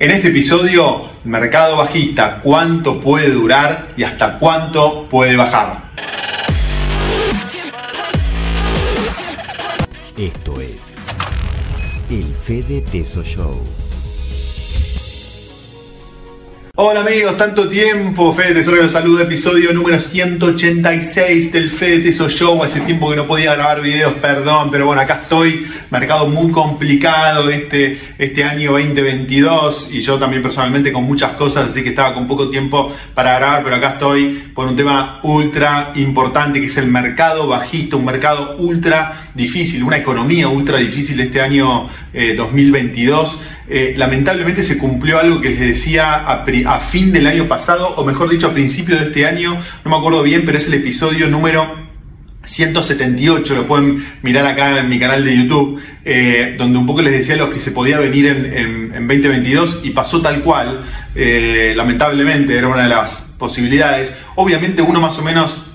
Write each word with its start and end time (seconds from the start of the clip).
En 0.00 0.10
este 0.10 0.28
episodio, 0.28 1.10
mercado 1.24 1.76
bajista, 1.76 2.40
cuánto 2.42 3.02
puede 3.02 3.32
durar 3.32 3.92
y 3.98 4.02
hasta 4.02 4.38
cuánto 4.38 5.06
puede 5.10 5.36
bajar. 5.36 5.90
Esto 10.16 10.58
es 10.58 10.94
el 12.08 12.24
Fede 12.24 12.80
Teso 12.80 13.22
Show. 13.22 13.60
Hola 16.82 17.00
amigos, 17.00 17.36
tanto 17.36 17.68
tiempo, 17.68 18.32
Fede 18.32 18.54
Tesoro 18.54 18.82
los 18.82 18.92
saludo, 18.92 19.20
episodio 19.20 19.70
número 19.74 20.00
186 20.00 21.52
del 21.52 21.68
Fede 21.68 21.98
Teso 21.98 22.30
Show, 22.30 22.64
hace 22.64 22.80
tiempo 22.80 23.10
que 23.10 23.16
no 23.16 23.26
podía 23.26 23.54
grabar 23.54 23.82
videos, 23.82 24.14
perdón, 24.14 24.70
pero 24.70 24.86
bueno, 24.86 25.02
acá 25.02 25.20
estoy, 25.22 25.66
mercado 25.90 26.26
muy 26.26 26.50
complicado 26.50 27.50
este, 27.50 28.00
este 28.16 28.44
año 28.44 28.72
2022 28.72 29.90
y 29.92 30.00
yo 30.00 30.18
también 30.18 30.42
personalmente 30.42 30.90
con 30.90 31.04
muchas 31.04 31.32
cosas, 31.32 31.68
así 31.68 31.82
que 31.82 31.90
estaba 31.90 32.14
con 32.14 32.26
poco 32.26 32.48
tiempo 32.48 32.90
para 33.12 33.36
grabar, 33.36 33.62
pero 33.62 33.76
acá 33.76 33.90
estoy 33.90 34.50
por 34.54 34.66
un 34.66 34.74
tema 34.74 35.20
ultra 35.22 35.92
importante 35.96 36.60
que 36.60 36.66
es 36.68 36.76
el 36.78 36.86
mercado 36.86 37.46
bajista, 37.46 37.96
un 37.96 38.06
mercado 38.06 38.56
ultra 38.56 39.30
difícil, 39.34 39.82
una 39.82 39.98
economía 39.98 40.48
ultra 40.48 40.78
difícil 40.78 41.20
este 41.20 41.42
año 41.42 41.90
2022. 42.14 43.34
Eh, 43.34 43.60
eh, 43.72 43.94
lamentablemente 43.96 44.64
se 44.64 44.76
cumplió 44.78 45.20
algo 45.20 45.40
que 45.40 45.50
les 45.50 45.60
decía 45.60 46.28
a, 46.28 46.44
a, 46.74 46.78
fin 46.78 47.12
del 47.12 47.26
año 47.26 47.48
pasado, 47.48 47.88
o 47.96 48.04
mejor 48.04 48.28
dicho, 48.28 48.46
a 48.46 48.52
principio 48.52 48.96
de 48.96 49.06
este 49.06 49.26
año, 49.26 49.58
no 49.84 49.90
me 49.90 49.96
acuerdo 49.96 50.22
bien, 50.22 50.42
pero 50.44 50.58
es 50.58 50.66
el 50.66 50.74
episodio 50.74 51.28
número 51.28 51.88
178, 52.44 53.54
lo 53.54 53.66
pueden 53.66 54.06
mirar 54.22 54.46
acá 54.46 54.78
en 54.78 54.88
mi 54.88 54.98
canal 54.98 55.24
de 55.24 55.36
YouTube, 55.36 55.80
eh, 56.04 56.54
donde 56.58 56.78
un 56.78 56.86
poco 56.86 57.02
les 57.02 57.12
decía 57.12 57.36
lo 57.36 57.50
que 57.50 57.60
se 57.60 57.72
podía 57.72 57.98
venir 57.98 58.26
en, 58.26 58.92
en, 58.94 59.08
2022 59.08 59.80
y 59.82 59.90
pasó 59.90 60.20
tal 60.20 60.40
cual, 60.42 60.84
eh, 61.14 61.74
lamentablemente 61.76 62.56
era 62.56 62.68
una 62.68 62.84
de 62.84 62.88
las 62.88 63.20
posibilidades. 63.38 64.12
Obviamente 64.36 64.82
uno 64.82 65.00
más 65.00 65.18
o 65.18 65.22
menos 65.22 65.66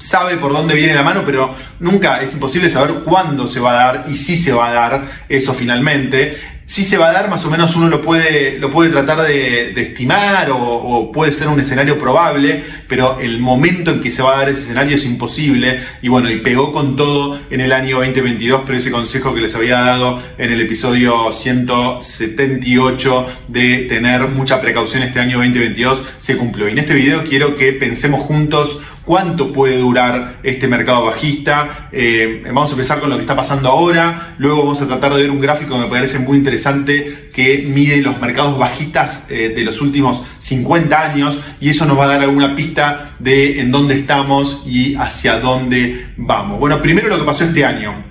sabe 0.00 0.36
por 0.36 0.52
dónde 0.52 0.74
viene 0.74 0.94
la 0.94 1.02
mano, 1.02 1.22
pero 1.24 1.54
nunca 1.80 2.22
es 2.22 2.32
imposible 2.32 2.70
saber 2.70 3.02
cuándo 3.04 3.46
se 3.46 3.60
va 3.60 3.72
a 3.72 3.74
dar 3.74 4.06
y 4.08 4.16
si 4.16 4.36
se 4.36 4.52
va 4.52 4.70
a 4.70 4.72
dar 4.72 5.10
eso 5.28 5.52
finalmente 5.52 6.38
si 6.68 6.84
se 6.84 6.98
va 6.98 7.08
a 7.08 7.12
dar, 7.12 7.30
más 7.30 7.42
o 7.46 7.50
menos 7.50 7.74
uno 7.76 7.88
lo 7.88 8.02
puede, 8.02 8.58
lo 8.58 8.70
puede 8.70 8.90
tratar 8.90 9.22
de, 9.22 9.72
estimar 9.80 10.50
o, 10.52 11.10
puede 11.10 11.32
ser 11.32 11.48
un 11.48 11.58
escenario 11.58 11.98
probable, 11.98 12.62
pero 12.86 13.18
el 13.20 13.40
momento 13.40 13.90
en 13.90 14.02
que 14.02 14.10
se 14.10 14.20
va 14.20 14.34
a 14.34 14.38
dar 14.40 14.50
ese 14.50 14.60
escenario 14.60 14.96
es 14.96 15.06
imposible. 15.06 15.80
Y 16.02 16.08
bueno, 16.08 16.30
y 16.30 16.40
pegó 16.40 16.70
con 16.70 16.94
todo 16.94 17.40
en 17.48 17.62
el 17.62 17.72
año 17.72 18.00
2022, 18.00 18.64
pero 18.66 18.76
ese 18.76 18.90
consejo 18.90 19.34
que 19.34 19.40
les 19.40 19.54
había 19.54 19.80
dado 19.80 20.22
en 20.36 20.52
el 20.52 20.60
episodio 20.60 21.32
178 21.32 23.26
de 23.48 23.86
tener 23.88 24.28
mucha 24.28 24.60
precaución 24.60 25.02
este 25.04 25.20
año 25.20 25.38
2022 25.38 26.04
se 26.20 26.36
cumplió. 26.36 26.68
Y 26.68 26.72
en 26.72 26.80
este 26.80 26.92
video 26.92 27.24
quiero 27.24 27.56
que 27.56 27.72
pensemos 27.72 28.20
juntos 28.20 28.82
cuánto 29.08 29.54
puede 29.54 29.78
durar 29.78 30.40
este 30.42 30.68
mercado 30.68 31.06
bajista. 31.06 31.88
Eh, 31.92 32.42
vamos 32.44 32.68
a 32.68 32.72
empezar 32.72 33.00
con 33.00 33.08
lo 33.08 33.16
que 33.16 33.22
está 33.22 33.34
pasando 33.34 33.70
ahora, 33.70 34.34
luego 34.36 34.58
vamos 34.58 34.82
a 34.82 34.86
tratar 34.86 35.14
de 35.14 35.22
ver 35.22 35.30
un 35.30 35.40
gráfico 35.40 35.76
que 35.76 35.80
me 35.80 35.86
parece 35.86 36.18
muy 36.18 36.36
interesante 36.36 37.30
que 37.32 37.64
mide 37.66 38.02
los 38.02 38.20
mercados 38.20 38.58
bajistas 38.58 39.30
eh, 39.30 39.54
de 39.56 39.64
los 39.64 39.80
últimos 39.80 40.24
50 40.40 41.00
años 41.00 41.38
y 41.58 41.70
eso 41.70 41.86
nos 41.86 41.98
va 41.98 42.04
a 42.04 42.08
dar 42.08 42.20
alguna 42.20 42.54
pista 42.54 43.12
de 43.18 43.62
en 43.62 43.70
dónde 43.70 43.94
estamos 43.94 44.62
y 44.66 44.94
hacia 44.96 45.40
dónde 45.40 46.08
vamos. 46.18 46.60
Bueno, 46.60 46.82
primero 46.82 47.08
lo 47.08 47.18
que 47.18 47.24
pasó 47.24 47.44
este 47.44 47.64
año. 47.64 48.07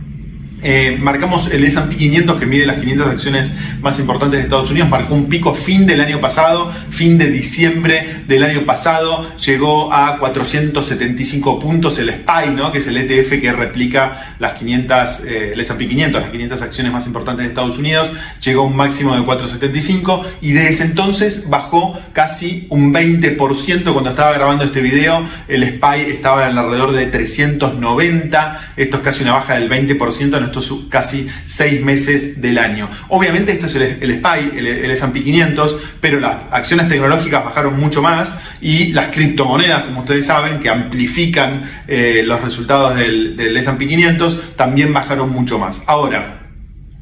Eh, 0.69 0.97
marcamos 0.99 1.49
el 1.53 1.63
S&P 1.63 1.95
500 1.95 2.37
que 2.37 2.45
mide 2.45 2.65
las 2.65 2.81
500 2.81 3.07
acciones 3.07 3.51
más 3.79 3.97
importantes 3.99 4.37
de 4.37 4.43
Estados 4.43 4.69
Unidos, 4.69 4.89
marcó 4.89 5.13
un 5.13 5.29
pico 5.29 5.53
fin 5.53 5.85
del 5.85 6.01
año 6.01 6.19
pasado, 6.19 6.73
fin 6.89 7.17
de 7.17 7.31
diciembre 7.31 8.25
del 8.27 8.43
año 8.43 8.65
pasado, 8.65 9.29
llegó 9.37 9.93
a 9.93 10.17
475 10.19 11.61
puntos 11.61 11.97
el 11.99 12.09
SPY, 12.09 12.49
¿no? 12.53 12.73
que 12.73 12.79
es 12.79 12.87
el 12.87 12.97
ETF 12.97 13.39
que 13.39 13.53
replica 13.53 14.35
las 14.39 14.55
500, 14.55 15.19
eh, 15.21 15.51
el 15.53 15.61
S&P 15.61 15.87
500, 15.87 16.21
las 16.21 16.31
500 16.31 16.61
acciones 16.61 16.91
más 16.91 17.07
importantes 17.07 17.45
de 17.45 17.49
Estados 17.49 17.77
Unidos, 17.77 18.11
llegó 18.43 18.63
a 18.63 18.65
un 18.65 18.75
máximo 18.75 19.15
de 19.15 19.23
475 19.23 20.25
y 20.41 20.51
desde 20.51 20.83
entonces 20.83 21.49
bajó 21.49 21.97
casi 22.11 22.67
un 22.69 22.93
20% 22.93 23.93
cuando 23.93 24.09
estaba 24.09 24.33
grabando 24.33 24.65
este 24.65 24.81
video, 24.81 25.23
el 25.47 25.63
SPY 25.63 26.11
estaba 26.11 26.49
en 26.49 26.57
alrededor 26.57 26.91
de 26.91 27.05
390, 27.05 28.73
esto 28.75 28.97
es 28.97 29.01
casi 29.01 29.23
una 29.23 29.31
baja 29.35 29.53
del 29.53 29.69
20% 29.69 30.56
estos 30.56 30.56
casi 30.89 31.29
seis 31.45 31.83
meses 31.83 32.41
del 32.41 32.57
año. 32.57 32.89
Obviamente 33.09 33.51
esto 33.51 33.67
es 33.67 33.75
el, 33.75 34.19
SPY, 34.19 34.57
el, 34.57 34.91
S&P 34.91 35.23
500, 35.23 35.77
pero 36.01 36.19
las 36.19 36.35
acciones 36.51 36.89
tecnológicas 36.89 37.43
bajaron 37.43 37.79
mucho 37.79 38.01
más 38.01 38.33
y 38.61 38.93
las 38.93 39.11
criptomonedas, 39.11 39.83
como 39.83 40.01
ustedes 40.01 40.25
saben, 40.25 40.59
que 40.59 40.69
amplifican 40.69 41.69
eh, 41.87 42.23
los 42.25 42.41
resultados 42.41 42.95
del, 42.95 43.35
del 43.37 43.57
S&P 43.57 43.87
500, 43.87 44.55
también 44.55 44.93
bajaron 44.93 45.29
mucho 45.29 45.59
más. 45.59 45.81
Ahora, 45.87 46.36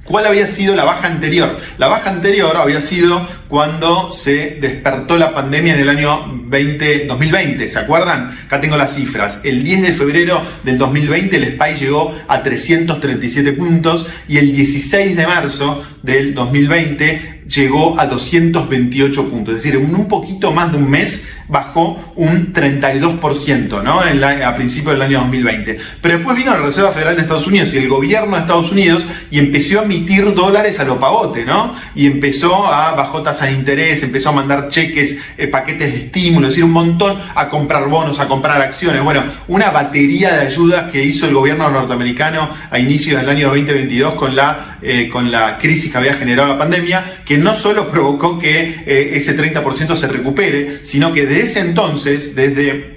¿Cuál 0.05 0.27
había 0.27 0.45
sido 0.45 0.75
la 0.75 0.83
baja 0.83 1.07
anterior? 1.07 1.57
La 1.79 1.87
baja 1.87 2.11
anterior 2.11 2.55
había 2.55 2.79
sido 2.79 3.27
cuando 3.47 4.11
se 4.11 4.57
despertó 4.61 5.17
la 5.17 5.33
pandemia 5.33 5.73
en 5.73 5.79
el 5.79 5.89
año 5.89 6.31
20, 6.45 7.07
2020, 7.07 7.67
¿se 7.67 7.79
acuerdan? 7.79 8.37
Acá 8.45 8.61
tengo 8.61 8.77
las 8.77 8.93
cifras. 8.93 9.41
El 9.43 9.63
10 9.63 9.81
de 9.81 9.93
febrero 9.93 10.43
del 10.63 10.77
2020 10.77 11.35
el 11.37 11.55
SPY 11.55 11.73
llegó 11.79 12.15
a 12.27 12.43
337 12.43 13.51
puntos 13.53 14.05
y 14.27 14.37
el 14.37 14.55
16 14.55 15.17
de 15.17 15.25
marzo 15.25 15.83
del 16.03 16.35
2020 16.35 17.34
llegó 17.47 17.99
a 17.99 18.05
228 18.07 19.29
puntos, 19.29 19.55
es 19.55 19.63
decir, 19.63 19.79
en 19.79 19.93
un 19.93 20.07
poquito 20.07 20.51
más 20.51 20.71
de 20.71 20.77
un 20.77 20.89
mes 20.89 21.27
bajó 21.47 22.13
un 22.15 22.53
32% 22.53 23.83
¿no? 23.83 23.99
A 23.99 24.55
principios 24.55 24.93
del 24.93 25.01
año 25.01 25.19
2020. 25.19 25.77
Pero 26.01 26.17
después 26.17 26.37
vino 26.37 26.51
la 26.51 26.61
Reserva 26.61 26.91
Federal 26.91 27.15
de 27.15 27.21
Estados 27.21 27.47
Unidos 27.47 27.73
y 27.73 27.77
el 27.77 27.87
gobierno 27.87 28.35
de 28.35 28.41
Estados 28.41 28.71
Unidos 28.71 29.05
y 29.29 29.39
empezó 29.39 29.79
a 29.79 29.83
emitir 29.83 30.33
dólares 30.33 30.79
a 30.79 30.85
lo 30.85 30.99
pavote, 30.99 31.45
¿no? 31.45 31.75
Y 31.93 32.07
empezó 32.07 32.67
a, 32.67 32.93
bajó 32.95 33.21
tasas 33.21 33.49
de 33.49 33.55
interés, 33.55 34.01
empezó 34.03 34.29
a 34.29 34.33
mandar 34.33 34.69
cheques, 34.69 35.19
eh, 35.37 35.47
paquetes 35.47 35.93
de 35.93 35.99
estímulo, 36.05 36.47
es 36.47 36.53
decir, 36.53 36.63
un 36.63 36.71
montón, 36.71 37.19
a 37.35 37.49
comprar 37.49 37.87
bonos, 37.87 38.19
a 38.19 38.27
comprar 38.27 38.61
acciones. 38.61 39.03
Bueno, 39.03 39.23
una 39.47 39.69
batería 39.69 40.35
de 40.35 40.47
ayudas 40.47 40.91
que 40.91 41.03
hizo 41.03 41.27
el 41.27 41.33
gobierno 41.33 41.69
norteamericano 41.69 42.49
a 42.71 42.79
inicios 42.79 43.19
del 43.19 43.29
año 43.29 43.49
2022 43.49 44.15
con 44.15 44.35
la, 44.35 44.77
eh, 44.81 45.09
con 45.11 45.31
la 45.31 45.57
crisis 45.57 45.91
que 45.91 45.97
había 45.97 46.15
generado 46.15 46.47
la 46.47 46.57
pandemia, 46.57 47.21
no 47.37 47.55
solo 47.55 47.89
provocó 47.89 48.39
que 48.39 48.83
eh, 48.85 49.11
ese 49.15 49.37
30% 49.37 49.95
se 49.95 50.07
recupere, 50.07 50.79
sino 50.83 51.13
que 51.13 51.25
desde 51.25 51.45
ese 51.45 51.59
entonces, 51.59 52.35
desde 52.35 52.95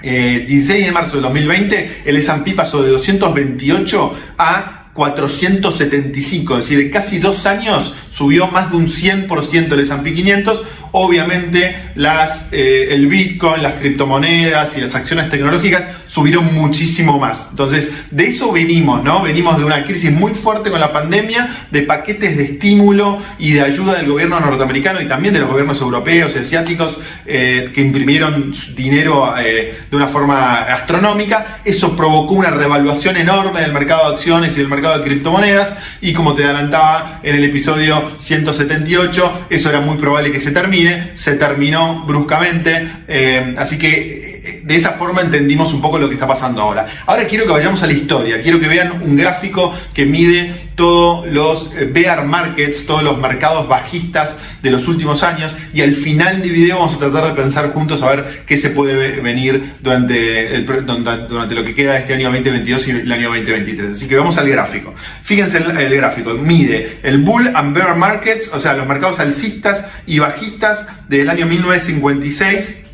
16 0.00 0.70
eh, 0.70 0.84
de 0.84 0.92
marzo 0.92 1.14
del 1.14 1.22
2020, 1.22 2.02
el 2.04 2.16
S&P 2.16 2.52
pasó 2.52 2.82
de 2.82 2.90
228 2.90 4.18
a 4.38 4.90
475, 4.94 6.58
es 6.58 6.64
decir, 6.64 6.80
en 6.80 6.90
casi 6.90 7.18
dos 7.18 7.46
años 7.46 7.94
subió 8.18 8.48
más 8.48 8.72
de 8.72 8.76
un 8.76 8.88
100% 8.88 9.72
el 9.72 9.80
S&P 9.80 10.12
500. 10.12 10.62
Obviamente 10.90 11.90
las, 11.94 12.48
eh, 12.50 12.88
el 12.90 13.06
Bitcoin, 13.06 13.62
las 13.62 13.74
criptomonedas 13.74 14.76
y 14.76 14.80
las 14.80 14.94
acciones 14.96 15.30
tecnológicas 15.30 15.84
subieron 16.08 16.52
muchísimo 16.52 17.18
más. 17.18 17.48
Entonces, 17.50 17.92
de 18.10 18.26
eso 18.26 18.50
venimos, 18.50 19.04
¿no? 19.04 19.22
Venimos 19.22 19.58
de 19.58 19.64
una 19.64 19.84
crisis 19.84 20.10
muy 20.10 20.32
fuerte 20.32 20.70
con 20.70 20.80
la 20.80 20.92
pandemia, 20.92 21.66
de 21.70 21.82
paquetes 21.82 22.36
de 22.36 22.44
estímulo 22.44 23.18
y 23.38 23.52
de 23.52 23.60
ayuda 23.60 23.94
del 23.94 24.08
gobierno 24.08 24.40
norteamericano 24.40 25.00
y 25.00 25.06
también 25.06 25.34
de 25.34 25.40
los 25.40 25.50
gobiernos 25.50 25.80
europeos 25.80 26.34
y 26.34 26.38
asiáticos 26.38 26.98
eh, 27.26 27.70
que 27.74 27.82
imprimieron 27.82 28.52
dinero 28.74 29.34
eh, 29.38 29.78
de 29.88 29.96
una 29.96 30.08
forma 30.08 30.62
astronómica. 30.62 31.60
Eso 31.64 31.94
provocó 31.96 32.34
una 32.34 32.50
revaluación 32.50 33.16
enorme 33.16 33.60
del 33.60 33.72
mercado 33.72 34.08
de 34.08 34.14
acciones 34.14 34.54
y 34.54 34.56
del 34.56 34.68
mercado 34.68 34.98
de 34.98 35.04
criptomonedas 35.04 35.78
y 36.00 36.14
como 36.14 36.34
te 36.34 36.44
adelantaba 36.44 37.20
en 37.22 37.36
el 37.36 37.44
episodio 37.44 38.07
178, 38.18 39.46
eso 39.50 39.68
era 39.68 39.80
muy 39.80 39.96
probable 39.96 40.32
que 40.32 40.40
se 40.40 40.50
termine, 40.50 41.12
se 41.14 41.34
terminó 41.34 42.04
bruscamente, 42.06 42.90
eh, 43.06 43.54
así 43.56 43.78
que 43.78 44.27
de 44.64 44.76
esa 44.76 44.92
forma 44.92 45.20
entendimos 45.20 45.72
un 45.72 45.80
poco 45.80 45.98
lo 45.98 46.08
que 46.08 46.14
está 46.14 46.26
pasando 46.26 46.62
ahora. 46.62 46.86
Ahora 47.06 47.24
quiero 47.26 47.44
que 47.44 47.52
vayamos 47.52 47.82
a 47.82 47.86
la 47.86 47.92
historia, 47.92 48.42
quiero 48.42 48.60
que 48.60 48.68
vean 48.68 49.02
un 49.02 49.16
gráfico 49.16 49.74
que 49.94 50.06
mide 50.06 50.68
todos 50.74 51.26
los 51.26 51.74
eh, 51.74 51.90
bear 51.92 52.24
markets, 52.24 52.86
todos 52.86 53.02
los 53.02 53.18
mercados 53.18 53.68
bajistas 53.68 54.38
de 54.62 54.70
los 54.70 54.86
últimos 54.86 55.24
años 55.24 55.56
y 55.74 55.82
al 55.82 55.92
final 55.92 56.40
del 56.40 56.52
video 56.52 56.76
vamos 56.78 56.94
a 56.94 56.98
tratar 56.98 57.34
de 57.34 57.42
pensar 57.42 57.72
juntos 57.72 58.02
a 58.02 58.10
ver 58.14 58.44
qué 58.46 58.56
se 58.56 58.70
puede 58.70 59.20
venir 59.20 59.74
durante, 59.80 60.60
durante 60.62 61.54
lo 61.54 61.64
que 61.64 61.74
queda 61.74 61.94
de 61.94 62.00
este 62.00 62.14
año 62.14 62.30
2022 62.30 62.86
y 62.86 62.90
el 62.90 63.12
año 63.12 63.28
2023. 63.28 63.92
Así 63.92 64.06
que 64.06 64.16
vamos 64.16 64.38
al 64.38 64.48
gráfico. 64.48 64.94
Fíjense 65.24 65.58
el, 65.58 65.76
el 65.76 65.96
gráfico, 65.96 66.34
mide 66.34 66.98
el 67.02 67.18
bull 67.18 67.50
and 67.54 67.74
bear 67.74 67.96
markets, 67.96 68.52
o 68.54 68.60
sea, 68.60 68.74
los 68.74 68.86
mercados 68.86 69.18
alcistas 69.18 69.84
y 70.06 70.20
bajistas 70.20 70.86
del 71.08 71.28
año 71.28 71.46
1956 71.46 72.87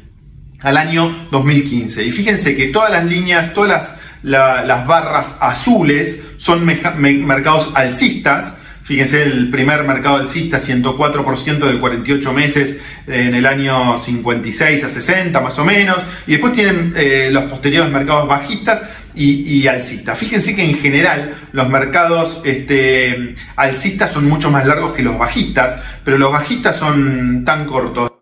al 0.65 0.77
año 0.77 1.29
2015. 1.31 2.05
Y 2.05 2.11
fíjense 2.11 2.57
que 2.57 2.67
todas 2.67 2.91
las 2.91 3.05
líneas, 3.05 3.55
todas 3.55 3.99
las, 4.25 4.67
las 4.67 4.87
barras 4.87 5.37
azules 5.41 6.25
son 6.39 6.67
mercados 6.67 7.73
alcistas, 7.77 8.57
Fíjense, 8.85 9.23
el 9.23 9.49
primer 9.49 9.83
mercado 9.85 10.17
alcista, 10.17 10.61
104% 10.61 11.73
de 11.73 11.81
48 11.81 12.33
meses 12.35 12.83
en 13.07 13.35
el 13.35 13.47
año 13.47 13.99
56 13.99 14.85
a 14.85 14.89
60 14.91 15.41
más 15.41 15.59
o 15.59 15.65
menos. 15.65 15.97
Y 16.27 16.33
después 16.33 16.53
tienen 16.53 16.93
eh, 16.95 17.31
los 17.33 17.45
posteriores 17.45 17.91
mercados 17.91 18.29
bajistas 18.29 18.85
y, 19.15 19.67
alcistas. 19.67 20.19
Fíjense 20.19 20.55
que 20.55 20.65
en 20.65 20.77
general 20.77 21.35
los 21.53 21.69
mercados 21.71 22.43
este, 22.45 23.35
alcistas 23.57 24.13
son 24.13 24.29
mucho 24.29 24.51
más 24.51 24.67
largos 24.67 24.93
que 24.93 25.03
los 25.03 25.17
bajistas, 25.17 25.81
pero 26.05 26.19
los 26.19 26.31
bajistas 26.31 26.77
son 26.77 27.43
tan 27.45 27.65
cortos. 27.65 28.14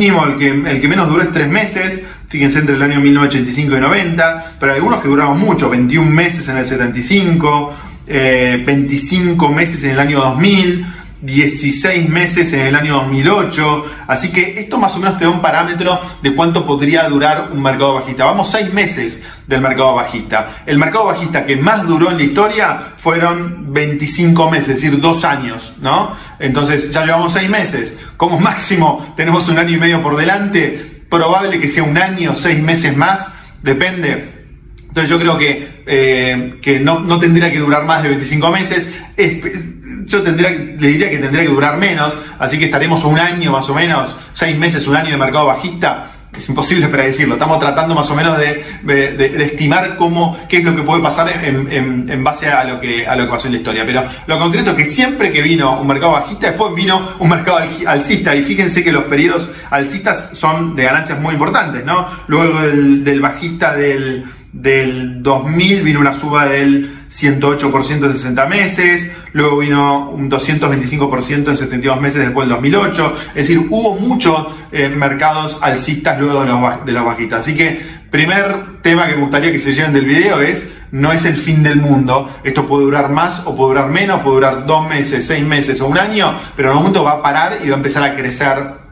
Mínimo, 0.00 0.24
el 0.24 0.38
que, 0.38 0.48
el 0.48 0.80
que 0.80 0.88
menos 0.88 1.10
duró 1.10 1.22
es 1.22 1.30
tres 1.30 1.46
meses, 1.46 2.06
fíjense 2.26 2.60
entre 2.60 2.74
el 2.74 2.82
año 2.82 3.00
1985 3.00 3.76
y 3.76 3.80
90, 3.80 4.52
pero 4.58 4.72
hay 4.72 4.78
algunos 4.78 5.02
que 5.02 5.08
duraron 5.08 5.38
mucho, 5.38 5.68
21 5.68 6.10
meses 6.10 6.48
en 6.48 6.56
el 6.56 6.64
75, 6.64 7.74
25 8.06 9.44
eh, 9.44 9.54
meses 9.54 9.84
en 9.84 9.90
el 9.90 10.00
año 10.00 10.20
2000, 10.20 10.86
16 11.20 12.08
meses 12.08 12.50
en 12.54 12.60
el 12.60 12.76
año 12.76 12.94
2008. 12.94 13.84
Así 14.06 14.32
que 14.32 14.58
esto 14.58 14.78
más 14.78 14.96
o 14.96 15.00
menos 15.00 15.18
te 15.18 15.24
da 15.24 15.30
un 15.30 15.42
parámetro 15.42 16.00
de 16.22 16.34
cuánto 16.34 16.64
podría 16.64 17.06
durar 17.06 17.50
un 17.52 17.62
mercado 17.62 17.96
bajista. 17.96 18.24
Vamos 18.24 18.50
6 18.52 18.72
meses 18.72 19.22
del 19.50 19.60
mercado 19.60 19.96
bajista. 19.96 20.62
El 20.64 20.78
mercado 20.78 21.06
bajista 21.06 21.44
que 21.44 21.56
más 21.56 21.84
duró 21.86 22.10
en 22.10 22.18
la 22.18 22.22
historia 22.22 22.80
fueron 22.96 23.72
25 23.72 24.48
meses, 24.48 24.68
es 24.68 24.74
decir, 24.76 25.00
2 25.00 25.24
años, 25.24 25.74
¿no? 25.82 26.16
Entonces 26.38 26.92
ya 26.92 27.04
llevamos 27.04 27.32
6 27.32 27.50
meses. 27.50 27.98
Como 28.16 28.38
máximo 28.38 29.12
tenemos 29.16 29.48
un 29.48 29.58
año 29.58 29.76
y 29.76 29.80
medio 29.80 30.00
por 30.00 30.16
delante. 30.16 31.02
Probable 31.10 31.58
que 31.58 31.66
sea 31.66 31.82
un 31.82 31.98
año, 31.98 32.36
6 32.36 32.62
meses 32.62 32.96
más, 32.96 33.26
depende 33.62 34.40
entonces 34.90 35.08
yo 35.08 35.20
creo 35.20 35.38
que, 35.38 35.82
eh, 35.86 36.58
que 36.60 36.80
no, 36.80 36.98
no, 36.98 37.16
tendría 37.20 37.50
que 37.52 37.60
durar 37.60 37.84
más 37.84 38.02
de 38.02 38.08
25 38.08 38.50
meses. 38.50 38.92
yo 40.06 40.22
tendría, 40.22 40.50
le 40.50 40.88
diría 40.88 41.08
que 41.08 41.18
tendría 41.18 41.44
que 41.44 41.48
durar 41.48 41.76
menos, 41.76 42.18
así 42.40 42.58
que 42.58 42.64
estaremos 42.64 43.04
un 43.04 43.16
año 43.16 43.52
más 43.52 43.68
o 43.70 43.74
menos, 43.74 44.16
seis 44.32 44.58
meses, 44.58 44.88
un 44.88 44.96
año 44.96 45.10
de 45.10 45.16
mercado 45.16 45.46
bajista. 45.46 46.10
Es 46.40 46.48
imposible 46.48 46.88
predecirlo. 46.88 47.34
Estamos 47.34 47.58
tratando 47.58 47.94
más 47.94 48.10
o 48.10 48.14
menos 48.14 48.38
de, 48.38 49.44
estimar 49.44 49.98
cómo, 49.98 50.40
qué 50.48 50.56
es 50.56 50.64
lo 50.64 50.74
que 50.74 50.82
puede 50.82 51.02
pasar 51.02 51.28
en, 51.44 52.08
en, 52.10 52.24
base 52.24 52.48
a 52.48 52.64
lo, 52.64 52.80
que, 52.80 53.06
a 53.06 53.14
lo 53.14 53.26
que 53.26 53.30
pasó 53.30 53.46
en 53.48 53.52
la 53.52 53.58
historia. 53.58 53.84
Pero 53.84 54.04
lo 54.26 54.38
concreto 54.38 54.70
es 54.70 54.76
que 54.78 54.84
siempre 54.86 55.32
que 55.32 55.42
vino 55.42 55.78
un 55.78 55.86
mercado 55.86 56.12
bajista, 56.12 56.46
después 56.46 56.74
vino 56.74 57.10
un 57.18 57.28
mercado 57.28 57.58
alcista. 57.86 58.34
Y 58.34 58.42
fíjense 58.42 58.82
que 58.82 58.90
los 58.90 59.04
periodos 59.04 59.52
alcistas 59.68 60.30
son 60.32 60.74
de 60.74 60.84
ganancias 60.84 61.20
muy 61.20 61.34
importantes, 61.34 61.84
¿no? 61.84 62.06
Luego 62.26 62.58
del 62.62 63.20
bajista 63.20 63.76
del 63.76 64.24
del 64.52 65.22
2000 65.22 65.82
vino 65.82 66.00
una 66.00 66.12
suba 66.12 66.46
del 66.46 66.90
108% 67.08 68.04
en 68.04 68.12
60 68.12 68.46
meses, 68.46 69.16
luego 69.32 69.58
vino 69.58 70.10
un 70.10 70.30
225% 70.30 71.48
en 71.48 71.56
72 71.56 72.00
meses 72.00 72.24
después 72.24 72.48
del 72.48 72.56
2008, 72.56 73.16
es 73.28 73.34
decir, 73.34 73.66
hubo 73.70 73.94
muchos 73.96 74.46
eh, 74.72 74.88
mercados 74.88 75.58
alcistas 75.60 76.18
luego 76.18 76.40
de 76.84 76.92
los, 76.92 77.18
de. 77.18 77.34
Así 77.36 77.56
que, 77.56 77.80
primer 78.10 78.82
tema 78.82 79.06
que 79.06 79.14
me 79.14 79.22
gustaría 79.22 79.52
que 79.52 79.58
se 79.58 79.72
lleven 79.72 79.92
del 79.92 80.04
video 80.04 80.40
es, 80.40 80.68
no 80.92 81.12
es 81.12 81.24
el 81.24 81.36
fin 81.36 81.62
del 81.62 81.76
mundo, 81.76 82.28
esto 82.42 82.66
puede 82.66 82.84
durar 82.84 83.10
más 83.10 83.42
o 83.44 83.54
puede 83.54 83.70
durar 83.70 83.90
menos, 83.90 84.22
puede 84.22 84.36
durar 84.36 84.66
dos 84.66 84.88
meses, 84.88 85.26
seis 85.26 85.44
meses 85.44 85.80
o 85.80 85.86
un 85.86 85.98
año, 85.98 86.34
pero 86.56 86.70
en 86.70 86.76
un 86.76 86.82
momento 86.82 87.04
va 87.04 87.12
a 87.12 87.22
parar 87.22 87.58
y 87.62 87.68
va 87.68 87.74
a 87.74 87.76
empezar 87.76 88.02
a 88.02 88.16
crecer 88.16 88.89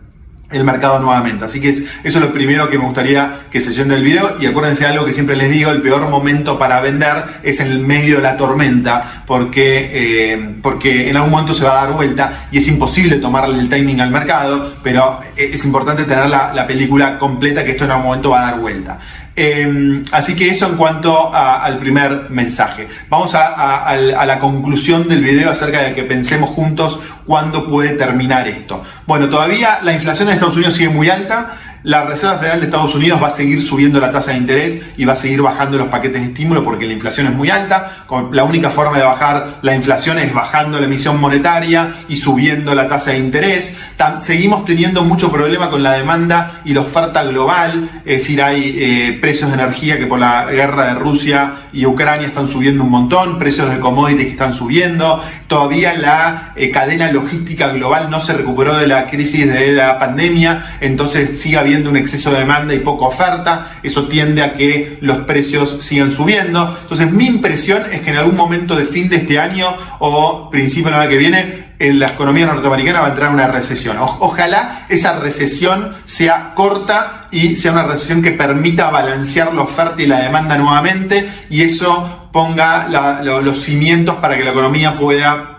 el 0.51 0.65
mercado 0.65 0.99
nuevamente. 0.99 1.45
Así 1.45 1.61
que 1.61 1.69
eso 1.69 1.89
es 2.03 2.15
lo 2.15 2.33
primero 2.33 2.71
que 2.71 2.79
me 2.79 2.85
gustaría 2.85 3.43
que 3.51 3.61
se 3.61 3.71
lleven 3.71 3.89
del 3.89 4.03
video. 4.03 4.37
Y 4.41 4.47
acuérdense 4.47 4.85
de 4.85 4.91
algo 4.91 5.05
que 5.05 5.13
siempre 5.13 5.37
les 5.37 5.51
digo, 5.51 5.71
el 5.71 5.83
peor 5.83 6.09
momento 6.09 6.59
para 6.59 6.81
vender 6.81 7.25
es 7.43 7.61
en 7.61 7.69
el 7.69 7.81
medio 7.81 8.17
de 8.17 8.23
la 8.23 8.37
tormenta, 8.37 9.25
porque, 9.27 9.91
eh, 9.93 10.57
porque 10.63 11.11
en 11.11 11.17
algún 11.17 11.33
momento 11.33 11.55
se 11.55 11.65
va 11.65 11.83
a 11.83 11.87
dar 11.87 11.95
vuelta 11.95 12.49
y 12.51 12.59
es 12.59 12.69
imposible 12.69 13.17
tomarle 13.17 13.59
el 13.59 13.69
timing 13.69 14.01
al 14.01 14.11
mercado, 14.11 14.75
pero 14.83 15.21
es 15.37 15.65
importante 15.65 16.05
tener 16.05 16.29
la, 16.29 16.53
la 16.55 16.67
película 16.67 17.19
completa 17.19 17.65
que 17.65 17.73
esto 17.73 17.85
en 17.85 17.91
algún 17.91 18.07
momento 18.07 18.31
va 18.31 18.41
a 18.41 18.51
dar 18.51 18.61
vuelta. 18.61 18.99
Em, 19.41 20.05
así 20.11 20.35
que 20.35 20.51
eso 20.51 20.67
en 20.67 20.75
cuanto 20.75 21.33
al 21.33 21.79
primer 21.79 22.29
mensaje. 22.29 22.89
Vamos 23.09 23.37
a, 23.37 23.95
la 23.97 24.39
conclusión 24.41 25.07
del 25.07 25.23
video 25.23 25.53
acerca 25.53 25.81
de 25.81 25.95
que 25.95 26.03
pensemos 26.03 26.51
juntos 26.51 26.99
cuándo 27.25 27.65
puede 27.69 27.91
terminar 27.91 28.49
esto. 28.49 28.83
Bueno, 29.07 29.29
todavía 29.29 29.79
la 29.85 29.93
inflación 29.93 30.27
en 30.27 30.35
Estados 30.35 30.57
Unidos 30.57 30.75
sigue 30.75 30.89
muy 30.89 31.09
alta 31.09 31.55
la 31.89 32.05
Reserva 32.05 32.37
Federal 32.37 32.61
de 32.61 32.67
Estados 32.67 32.95
Unidos 32.95 33.19
va 33.23 33.29
a 33.29 33.31
seguir 33.31 33.63
subiendo 33.63 33.99
la 33.99 34.13
tasa 34.13 34.33
de 34.33 34.37
interés 34.37 34.83
y 34.99 35.07
va 35.07 35.15
a 35.15 35.17
seguir 35.17 35.41
bajando 35.41 35.79
los 35.79 35.89
paquetes 35.89 36.21
de 36.21 36.29
estímulo 36.29 36.63
porque 36.63 36.87
la 36.87 36.93
inflación 36.93 37.29
es 37.29 37.33
muy 37.33 37.49
alta. 37.49 38.05
La 38.31 38.45
única 38.45 38.69
forma 38.69 38.99
de 38.99 39.05
bajar 39.05 39.61
la 39.63 39.75
inflación 39.75 40.19
es 40.19 40.35
bajando 40.35 40.79
la 40.79 40.85
emisión 40.85 41.19
monetaria 41.19 41.95
y 42.07 42.19
subiendo 42.19 42.75
la 42.75 42.89
tasa 42.89 43.13
de 43.13 43.19
interés. 43.21 43.79
Seguimos 44.21 44.67
teniendo 44.67 45.03
mucho 45.03 45.33
problema 45.33 45.71
con 45.71 45.83
la 45.83 45.93
demanda 45.93 46.61
y 46.63 46.75
la 46.75 46.83
oferta 46.83 47.25
global, 47.25 47.89
es 48.05 48.19
decir, 48.19 48.43
hay 48.43 48.77
eh, 48.79 49.19
precios 49.19 49.49
de 49.49 49.55
energía 49.55 49.99
que 49.99 50.07
por 50.07 50.19
la 50.19 50.45
guerra 50.45 50.89
de 50.89 50.95
Rusia 50.95 51.53
y 51.73 51.87
Ucrania 51.87 52.29
están 52.29 52.49
subiendo 52.49 52.85
un 52.85 52.91
montón, 52.91 53.39
precios 53.39 53.71
de 53.71 53.81
commodities 53.81 54.27
que 54.27 54.33
están 54.33 54.53
subiendo, 54.53 55.25
todavía 55.47 55.95
la 55.95 56.53
eh, 56.55 56.71
cadena 56.71 57.11
logística 57.11 57.69
global 57.69 58.11
no 58.11 58.21
se 58.21 58.35
recuperó 58.35 58.77
de 58.77 58.87
la 58.87 59.07
crisis 59.07 59.51
de 59.51 59.73
la 59.73 59.99
pandemia, 59.99 60.77
entonces 60.81 61.41
sigue 61.41 61.57
habiendo 61.57 61.78
un 61.87 61.97
exceso 61.97 62.31
de 62.31 62.41
demanda 62.41 62.75
y 62.75 62.79
poca 62.79 63.07
oferta, 63.07 63.79
eso 63.83 64.09
tiende 64.09 64.43
a 64.43 64.55
que 64.55 64.99
los 65.01 65.19
precios 65.19 65.79
sigan 65.81 66.11
subiendo. 66.11 66.77
Entonces 66.83 67.13
mi 67.13 67.27
impresión 67.27 67.83
es 67.93 68.01
que 68.01 68.11
en 68.11 68.17
algún 68.17 68.37
momento 68.37 68.75
de 68.75 68.85
fin 68.85 69.09
de 69.09 69.17
este 69.17 69.39
año 69.39 69.75
o 69.99 70.51
principio 70.51 70.91
del 70.91 71.01
año 71.01 71.11
que 71.11 71.17
viene, 71.17 71.69
en 71.79 71.99
la 72.01 72.09
economía 72.09 72.47
norteamericana 72.47 73.01
va 73.01 73.07
a 73.07 73.11
entrar 73.11 73.31
una 73.31 73.47
recesión. 73.47 73.97
ojalá 73.99 74.87
esa 74.89 75.19
recesión 75.21 75.95
sea 76.07 76.55
corta 76.55 77.29
y 77.31 77.57
sea 77.57 77.73
una 77.73 77.85
recesión 77.85 78.23
que 78.23 78.33
permita 78.33 78.91
balancear 78.91 79.55
la 79.55 79.63
oferta 79.63 80.03
y 80.03 80.07
la 80.07 80.21
demanda 80.21 80.57
nuevamente 80.57 81.29
y 81.51 81.63
eso 81.63 82.29
ponga 82.33 82.89
los 83.23 83.61
cimientos 83.61 84.17
para 84.17 84.37
que 84.37 84.45
la 84.45 84.51
economía 84.51 84.99
pueda 84.99 85.58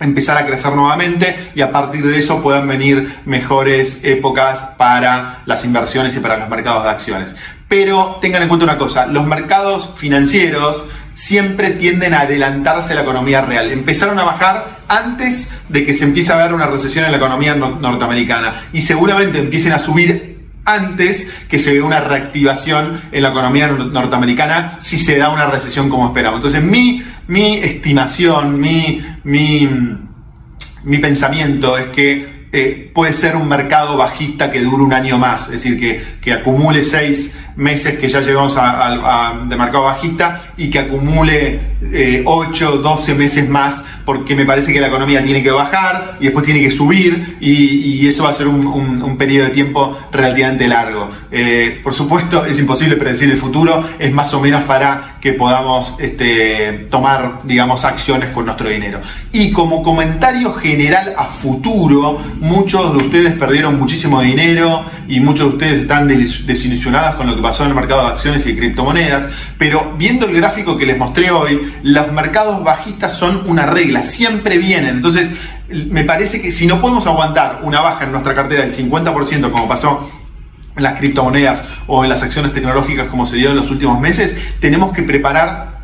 empezar 0.00 0.36
a 0.36 0.46
crecer 0.46 0.72
nuevamente 0.72 1.50
y 1.54 1.62
a 1.62 1.72
partir 1.72 2.06
de 2.06 2.18
eso 2.18 2.42
puedan 2.42 2.68
venir 2.68 3.16
mejores 3.24 4.04
épocas 4.04 4.74
para 4.76 5.42
las 5.46 5.64
inversiones 5.64 6.16
y 6.16 6.20
para 6.20 6.36
los 6.36 6.48
mercados 6.48 6.84
de 6.84 6.90
acciones. 6.90 7.34
Pero 7.68 8.18
tengan 8.20 8.42
en 8.42 8.48
cuenta 8.48 8.64
una 8.64 8.78
cosa, 8.78 9.06
los 9.06 9.26
mercados 9.26 9.94
financieros 9.96 10.82
siempre 11.14 11.70
tienden 11.70 12.12
a 12.14 12.20
adelantarse 12.20 12.92
a 12.92 12.96
la 12.96 13.02
economía 13.02 13.40
real. 13.40 13.72
Empezaron 13.72 14.18
a 14.18 14.24
bajar 14.24 14.80
antes 14.86 15.50
de 15.68 15.84
que 15.84 15.94
se 15.94 16.04
empiece 16.04 16.32
a 16.32 16.36
ver 16.36 16.52
una 16.52 16.66
recesión 16.66 17.06
en 17.06 17.10
la 17.10 17.16
economía 17.16 17.54
norteamericana 17.54 18.64
y 18.72 18.82
seguramente 18.82 19.38
empiecen 19.38 19.72
a 19.72 19.78
subir 19.78 20.36
antes 20.66 21.30
que 21.48 21.58
se 21.58 21.72
vea 21.72 21.84
una 21.84 22.00
reactivación 22.00 23.00
en 23.12 23.22
la 23.22 23.30
economía 23.30 23.68
norteamericana 23.68 24.76
si 24.80 24.98
se 24.98 25.16
da 25.16 25.30
una 25.30 25.46
recesión 25.46 25.88
como 25.88 26.08
esperamos. 26.08 26.38
Entonces, 26.38 26.62
mi, 26.62 27.02
mi 27.28 27.58
estimación, 27.58 28.60
mi, 28.60 29.04
mi, 29.24 29.68
mi 30.84 30.98
pensamiento 30.98 31.76
es 31.76 31.86
que 31.88 32.36
eh, 32.52 32.90
puede 32.94 33.12
ser 33.12 33.36
un 33.36 33.48
mercado 33.48 33.96
bajista 33.96 34.50
que 34.50 34.60
dure 34.60 34.82
un 34.82 34.92
año 34.92 35.18
más, 35.18 35.46
es 35.46 35.62
decir, 35.62 35.78
que, 35.78 36.02
que 36.20 36.32
acumule 36.32 36.84
seis 36.84 37.38
meses 37.56 37.98
que 37.98 38.08
ya 38.08 38.20
llevamos 38.20 38.54
de 38.54 39.56
mercado 39.56 39.84
bajista 39.84 40.52
y 40.56 40.70
que 40.70 40.78
acumule 40.78 41.75
eh, 41.92 42.22
8, 42.24 42.78
12 42.78 43.14
meses 43.14 43.48
más 43.48 43.82
porque 44.06 44.36
me 44.36 44.46
parece 44.46 44.72
que 44.72 44.80
la 44.80 44.86
economía 44.86 45.22
tiene 45.22 45.42
que 45.42 45.50
bajar 45.50 46.16
y 46.20 46.24
después 46.24 46.46
tiene 46.46 46.60
que 46.60 46.70
subir 46.70 47.36
y, 47.40 48.06
eso 48.06 48.22
va 48.22 48.30
a 48.30 48.34
ser 48.34 48.46
un, 48.46 49.16
periodo 49.18 49.46
de 49.46 49.52
tiempo 49.52 49.98
relativamente 50.12 50.68
largo. 50.68 51.10
Eh, 51.32 51.80
por 51.82 51.92
supuesto, 51.92 52.44
es 52.46 52.56
imposible 52.58 52.94
predecir 52.96 53.28
el 53.30 53.36
futuro, 53.36 53.82
es 53.98 54.12
más 54.12 54.32
o 54.32 54.40
menos 54.40 54.60
para 54.62 55.16
que 55.20 55.32
podamos 55.32 55.96
este, 55.98 56.86
tomar, 56.88 57.40
digamos, 57.42 57.84
acciones 57.84 58.28
con 58.28 58.44
nuestro 58.46 58.68
dinero. 58.68 59.00
Y 59.32 59.50
como 59.50 59.82
comentario 59.82 60.52
general 60.52 61.14
a 61.16 61.24
futuro, 61.24 62.20
muchos 62.38 62.92
de 62.92 62.98
ustedes 62.98 63.32
perdieron 63.32 63.76
muchísimo 63.78 64.20
dinero 64.20 64.84
y 65.08 65.18
muchos 65.18 65.48
de 65.48 65.52
ustedes 65.54 65.80
están 65.82 66.06
desilusionados 66.06 67.16
con 67.16 67.26
lo 67.26 67.34
que 67.34 67.42
pasó 67.42 67.64
en 67.64 67.70
el 67.70 67.74
mercado 67.74 68.02
de 68.02 68.12
acciones 68.12 68.46
y 68.46 68.54
criptomonedas, 68.54 69.28
pero 69.58 69.94
viendo 69.98 70.26
el 70.26 70.36
gráfico 70.36 70.76
que 70.76 70.86
les 70.86 70.96
mostré 70.96 71.30
hoy, 71.30 71.74
los 71.82 72.12
mercados 72.12 72.62
bajistas 72.64 73.12
son 73.12 73.42
una 73.46 73.66
regla, 73.66 74.02
siempre 74.02 74.58
vienen. 74.58 74.96
Entonces, 74.96 75.30
me 75.68 76.04
parece 76.04 76.40
que 76.40 76.52
si 76.52 76.66
no 76.66 76.80
podemos 76.80 77.06
aguantar 77.06 77.60
una 77.62 77.80
baja 77.80 78.04
en 78.04 78.12
nuestra 78.12 78.34
cartera 78.34 78.64
del 78.64 78.74
50%, 78.74 79.50
como 79.50 79.68
pasó 79.68 80.08
en 80.76 80.82
las 80.82 80.98
criptomonedas 80.98 81.64
o 81.86 82.04
en 82.04 82.10
las 82.10 82.22
acciones 82.22 82.52
tecnológicas 82.52 83.08
como 83.08 83.26
se 83.26 83.36
dio 83.36 83.50
en 83.50 83.56
los 83.56 83.70
últimos 83.70 84.00
meses, 84.00 84.36
tenemos 84.60 84.94
que 84.94 85.02
preparar 85.02 85.76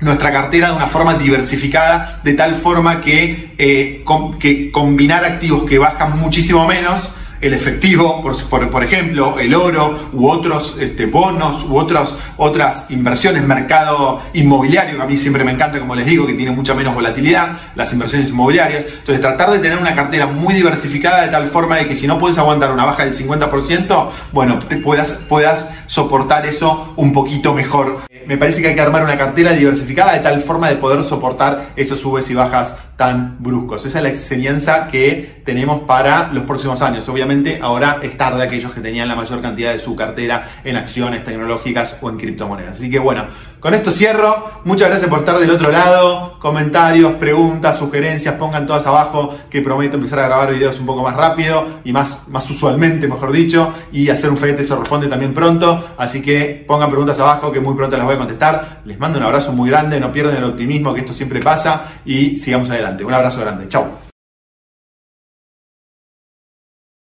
nuestra 0.00 0.30
cartera 0.30 0.70
de 0.70 0.76
una 0.76 0.86
forma 0.86 1.14
diversificada, 1.14 2.20
de 2.22 2.34
tal 2.34 2.54
forma 2.54 3.00
que, 3.00 3.54
eh, 3.58 4.04
que 4.38 4.70
combinar 4.70 5.24
activos 5.24 5.64
que 5.64 5.78
bajan 5.78 6.18
muchísimo 6.18 6.66
menos, 6.66 7.16
el 7.46 7.54
efectivo, 7.54 8.22
por, 8.22 8.70
por, 8.70 8.84
ejemplo, 8.84 9.38
el 9.38 9.54
oro 9.54 10.10
u 10.12 10.28
otros 10.28 10.76
este, 10.80 11.06
bonos 11.06 11.64
u 11.64 11.76
otros, 11.76 12.18
otras 12.36 12.90
inversiones, 12.90 13.42
mercado 13.44 14.20
inmobiliario, 14.34 14.96
que 14.96 15.02
a 15.02 15.06
mí 15.06 15.16
siempre 15.16 15.44
me 15.44 15.52
encanta, 15.52 15.78
como 15.78 15.94
les 15.94 16.06
digo, 16.06 16.26
que 16.26 16.34
tiene 16.34 16.50
mucha 16.50 16.74
menos 16.74 16.94
volatilidad, 16.94 17.58
las 17.74 17.92
inversiones 17.92 18.30
inmobiliarias. 18.30 18.84
Entonces, 18.86 19.20
tratar 19.20 19.50
de 19.50 19.58
tener 19.58 19.78
una 19.78 19.94
cartera 19.94 20.26
muy 20.26 20.54
diversificada 20.54 21.22
de 21.22 21.28
tal 21.28 21.48
forma 21.48 21.76
de 21.76 21.86
que 21.86 21.96
si 21.96 22.06
no 22.06 22.18
puedes 22.18 22.38
aguantar 22.38 22.72
una 22.72 22.84
baja 22.84 23.04
del 23.04 23.16
50%, 23.16 24.10
bueno, 24.32 24.58
te 24.58 24.76
puedas, 24.76 25.24
puedas 25.28 25.68
soportar 25.86 26.46
eso 26.46 26.92
un 26.96 27.12
poquito 27.12 27.54
mejor. 27.54 28.00
Me 28.26 28.36
parece 28.36 28.60
que 28.60 28.68
hay 28.68 28.74
que 28.74 28.80
armar 28.80 29.04
una 29.04 29.16
cartera 29.16 29.52
diversificada 29.52 30.12
de 30.12 30.20
tal 30.20 30.40
forma 30.40 30.68
de 30.68 30.76
poder 30.76 31.04
soportar 31.04 31.68
esos 31.76 32.00
subes 32.00 32.28
y 32.28 32.34
bajas 32.34 32.76
tan 32.96 33.36
bruscos. 33.38 33.84
Esa 33.84 33.98
es 33.98 34.02
la 34.02 34.08
enseñanza 34.08 34.88
que 34.88 35.42
tenemos 35.44 35.82
para 35.82 36.32
los 36.32 36.44
próximos 36.44 36.82
años. 36.82 37.08
Obviamente 37.08 37.60
ahora 37.62 37.98
es 38.02 38.16
tarde 38.16 38.42
aquellos 38.42 38.72
que 38.72 38.80
tenían 38.80 39.06
la 39.06 39.14
mayor 39.14 39.40
cantidad 39.42 39.72
de 39.72 39.78
su 39.78 39.94
cartera 39.94 40.48
en 40.64 40.76
acciones 40.76 41.24
tecnológicas 41.24 41.98
o 42.00 42.10
en 42.10 42.16
criptomonedas. 42.16 42.78
Así 42.78 42.90
que 42.90 42.98
bueno, 42.98 43.26
con 43.60 43.74
esto 43.74 43.90
cierro. 43.90 44.50
Muchas 44.64 44.88
gracias 44.88 45.08
por 45.10 45.20
estar 45.20 45.38
del 45.38 45.50
otro 45.50 45.70
lado. 45.70 46.38
Comentarios, 46.38 47.12
preguntas, 47.14 47.78
sugerencias, 47.78 48.34
pongan 48.34 48.66
todas 48.66 48.86
abajo 48.86 49.34
que 49.50 49.62
prometo 49.62 49.96
empezar 49.96 50.20
a 50.20 50.26
grabar 50.26 50.52
videos 50.52 50.78
un 50.78 50.86
poco 50.86 51.02
más 51.02 51.16
rápido 51.16 51.64
y 51.84 51.92
más, 51.92 52.28
más 52.28 52.48
usualmente, 52.50 53.08
mejor 53.08 53.32
dicho, 53.32 53.72
y 53.92 54.08
hacer 54.08 54.30
un 54.30 54.36
FEDT 54.36 54.62
se 54.62 54.76
responde 54.76 55.08
también 55.08 55.34
pronto. 55.34 55.84
Así 55.96 56.22
que 56.22 56.64
pongan 56.66 56.90
preguntas 56.90 57.18
abajo 57.18 57.50
que 57.50 57.60
muy 57.60 57.74
pronto 57.74 57.96
las 57.96 58.06
voy 58.06 58.14
a 58.14 58.18
contestar. 58.18 58.82
Les 58.84 58.98
mando 58.98 59.18
un 59.18 59.24
abrazo 59.24 59.52
muy 59.52 59.70
grande, 59.70 59.98
no 60.00 60.12
pierdan 60.12 60.36
el 60.36 60.44
optimismo 60.44 60.94
que 60.94 61.00
esto 61.00 61.12
siempre 61.12 61.40
pasa 61.40 61.92
y 62.04 62.38
sigamos 62.38 62.70
adelante. 62.70 63.04
Un 63.04 63.14
abrazo 63.14 63.40
grande. 63.40 63.68
Chao. 63.68 64.05